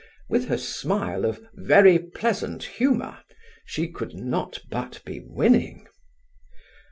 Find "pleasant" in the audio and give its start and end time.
1.99-2.63